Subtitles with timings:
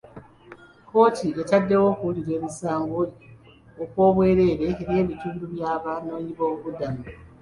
[0.83, 3.01] Kkooti etaddewo okuwulira emisango
[3.83, 7.03] okw'obwereere eri ebitundu by'abanoonyi b'obubuddamu.